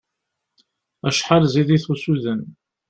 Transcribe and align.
Acḥal 1.07 1.43
ẓid-it 1.53 1.85
i 1.87 1.89
usuden! 1.93 2.41